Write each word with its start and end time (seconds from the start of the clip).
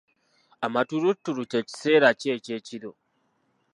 Amatulutulu 0.65 1.41
ky’ekiseera 1.51 2.09
ki 2.19 2.27
eky’ekiro? 2.35 2.91